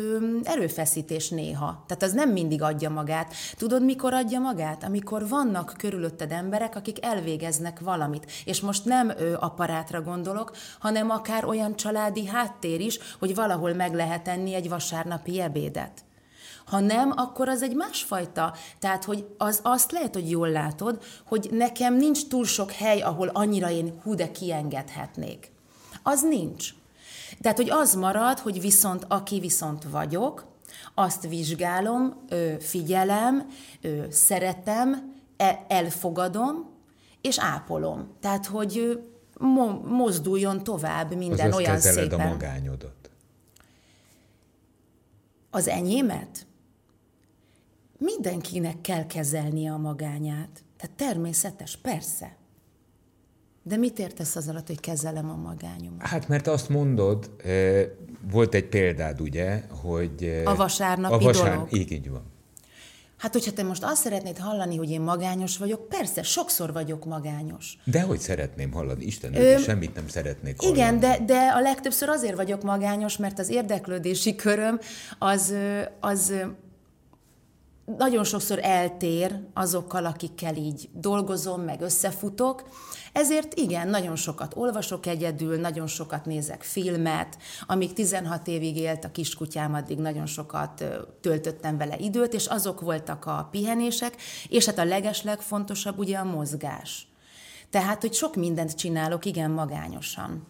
[0.42, 1.84] erőfeszítés néha.
[1.86, 3.34] Tehát az nem mindig adja magát.
[3.56, 4.84] Tudod, mikor adja magát?
[4.84, 8.32] Amikor vannak körülötted emberek, akik elvégeznek valamit.
[8.44, 13.94] És most nem ő aparátra gondolok, hanem akár olyan családi háttér is, hogy valahol meg
[13.94, 16.04] lehet enni egy vasárnapi ebédet.
[16.66, 18.54] Ha nem, akkor az egy másfajta.
[18.78, 23.28] Tehát, hogy az, azt lehet, hogy jól látod, hogy nekem nincs túl sok hely, ahol
[23.28, 25.50] annyira én hú kiengedhetnék.
[26.02, 26.68] Az nincs.
[27.42, 30.46] Tehát, hogy az marad, hogy viszont aki viszont vagyok,
[30.94, 32.26] azt vizsgálom,
[32.60, 33.50] figyelem,
[34.10, 36.70] szeretem, e, elfogadom,
[37.20, 38.12] és ápolom.
[38.20, 39.02] Tehát, hogy
[39.84, 42.26] mozduljon tovább minden Azaz olyan kezeled szépen.
[42.26, 43.10] a magányodat.
[45.50, 46.46] Az enyémet?
[47.98, 50.64] Mindenkinek kell kezelnie a magányát.
[50.76, 52.36] Tehát természetes, persze.
[53.62, 56.06] De mit értesz az alatt, hogy kezelem a magányomat?
[56.06, 57.86] Hát mert azt mondod, eh,
[58.30, 60.22] volt egy példád, ugye, hogy...
[60.24, 61.52] eh, A vasárnapi a vasár...
[61.54, 61.72] dolog.
[61.72, 62.22] Így, így van.
[63.18, 67.78] Hát, hogyha te most azt szeretnéd hallani, hogy én magányos vagyok, persze, sokszor vagyok magányos.
[67.84, 69.04] De hogy szeretném hallani?
[69.04, 70.98] Isten, Ö, semmit nem szeretnék Igen, hallani.
[71.00, 74.78] de, de a legtöbbször azért vagyok magányos, mert az érdeklődési köröm
[75.18, 75.54] az,
[76.00, 76.34] az
[77.98, 82.62] nagyon sokszor eltér azokkal, akikkel így dolgozom, meg összefutok.
[83.12, 87.36] Ezért igen, nagyon sokat olvasok egyedül, nagyon sokat nézek filmet.
[87.66, 90.84] Amíg 16 évig élt a kiskutyám, addig nagyon sokat
[91.20, 94.16] töltöttem vele időt, és azok voltak a pihenések,
[94.48, 97.06] és hát a legeslegfontosabb ugye a mozgás.
[97.70, 100.46] Tehát, hogy sok mindent csinálok, igen, magányosan.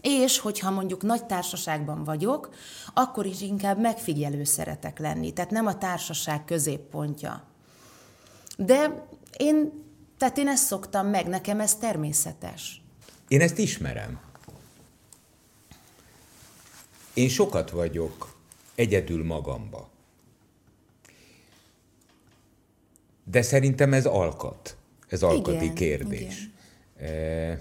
[0.00, 2.50] És hogyha mondjuk nagy társaságban vagyok,
[2.94, 5.32] akkor is inkább megfigyelő szeretek lenni.
[5.32, 7.42] Tehát nem a társaság középpontja.
[8.56, 9.83] De én,
[10.24, 12.82] tehát én ezt szoktam meg, nekem ez természetes.
[13.28, 14.20] Én ezt ismerem.
[17.14, 18.36] Én sokat vagyok
[18.74, 19.90] egyedül magamba.
[23.24, 24.76] De szerintem ez alkat.
[25.08, 26.50] Ez alkati Igen, kérdés.
[26.96, 27.58] Eh,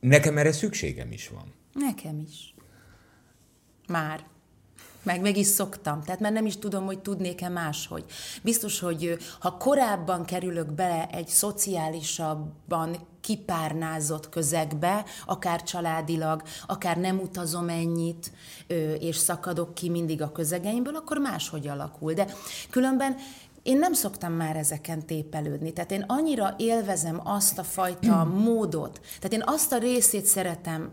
[0.00, 1.52] Nekem erre szükségem is van.
[1.72, 2.54] Nekem is.
[3.88, 4.26] Már.
[5.06, 8.04] Meg meg is szoktam, tehát már nem is tudom, hogy tudnék-e máshogy.
[8.42, 17.68] Biztos, hogy ha korábban kerülök bele egy szociálisabban kipárnázott közegbe, akár családilag, akár nem utazom
[17.68, 18.32] ennyit,
[18.98, 22.12] és szakadok ki mindig a közegeimből, akkor máshogy alakul.
[22.12, 22.26] De
[22.70, 23.16] különben
[23.62, 25.72] én nem szoktam már ezeken tépelődni.
[25.72, 30.90] Tehát én annyira élvezem azt a fajta módot, tehát én azt a részét szeretem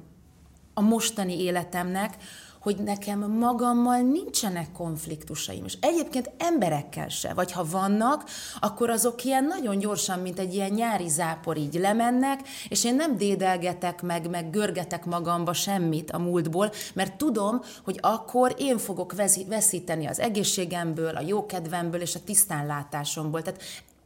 [0.73, 2.17] a mostani életemnek,
[2.63, 8.23] hogy nekem magammal nincsenek konfliktusaim, és egyébként emberekkel se, vagy ha vannak,
[8.59, 13.17] akkor azok ilyen nagyon gyorsan, mint egy ilyen nyári zápor így lemennek, és én nem
[13.17, 19.13] dédelgetek meg, meg görgetek magamba semmit a múltból, mert tudom, hogy akkor én fogok
[19.47, 23.41] veszíteni az egészségemből, a jókedvemből és a tisztánlátásomból.
[23.41, 23.61] Tehát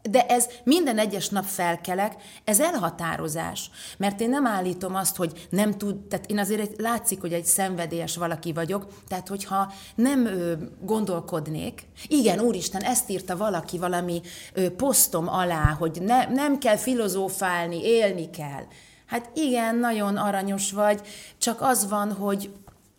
[0.09, 3.69] de ez minden egyes nap felkelek, ez elhatározás.
[3.97, 7.45] Mert én nem állítom azt, hogy nem tud, tehát én azért egy- látszik, hogy egy
[7.45, 14.21] szenvedélyes valaki vagyok, tehát hogyha nem ö, gondolkodnék, igen, úristen, ezt írta valaki valami
[14.53, 18.63] ö, posztom alá, hogy ne, nem kell filozófálni, élni kell.
[19.05, 21.01] Hát igen, nagyon aranyos vagy,
[21.37, 22.49] csak az van, hogy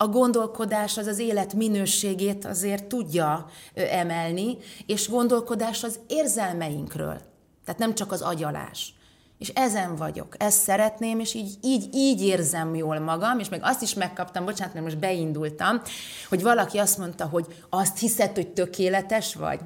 [0.01, 7.21] a gondolkodás az az élet minőségét azért tudja emelni, és gondolkodás az érzelmeinkről.
[7.65, 8.93] Tehát nem csak az agyalás.
[9.37, 13.81] És ezen vagyok, ezt szeretném, és így, így, így érzem jól magam, és még azt
[13.81, 15.81] is megkaptam, bocsánat, mert most beindultam,
[16.29, 19.59] hogy valaki azt mondta, hogy azt hiszed, hogy tökéletes vagy.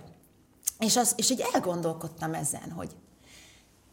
[0.79, 2.95] És, az, és így elgondolkodtam ezen, hogy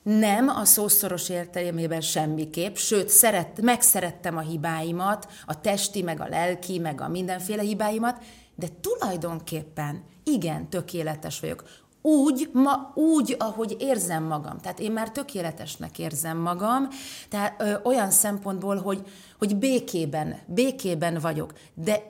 [0.03, 6.79] nem a szószoros értelmében semmiképp, sőt, szeret, megszerettem a hibáimat, a testi, meg a lelki,
[6.79, 8.19] meg a mindenféle hibáimat,
[8.55, 11.65] de tulajdonképpen igen, tökéletes vagyok.
[12.03, 14.59] Úgy, ma, úgy, ahogy érzem magam.
[14.59, 16.88] Tehát én már tökéletesnek érzem magam,
[17.29, 19.03] tehát ö, olyan szempontból, hogy,
[19.38, 21.53] hogy békében, békében vagyok.
[21.75, 22.03] De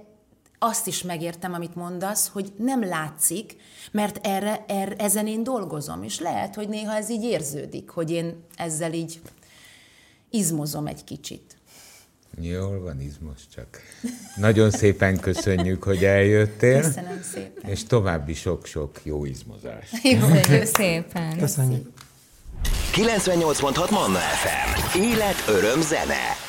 [0.63, 3.57] azt is megértem, amit mondasz, hogy nem látszik,
[3.91, 8.45] mert erre, erre, ezen én dolgozom, és lehet, hogy néha ez így érződik, hogy én
[8.57, 9.21] ezzel így
[10.31, 11.57] izmozom egy kicsit.
[12.41, 13.79] Jól van, izmos csak.
[14.37, 17.71] Nagyon szépen köszönjük, hogy eljöttél, Köszönöm szépen.
[17.71, 19.91] és további sok-sok jó izmozás.
[20.03, 21.39] Köszönjük szépen.
[21.39, 21.89] Köszönjük.
[22.93, 24.99] 98.6 Manna FM.
[24.99, 26.49] Élet, öröm, zene.